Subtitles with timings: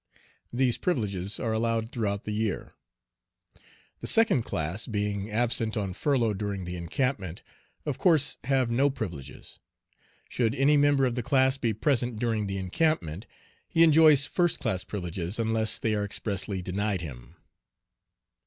[0.51, 2.73] These privileges are allowed throughout the year.
[3.99, 7.43] The second class being absent on furlough during the encampment,
[7.85, 9.59] of course have no privileges.
[10.27, 13.27] Should any member of the class be present during the encampment,
[13.69, 17.35] he enjoys "first class privileges," unless they are expressly denied him.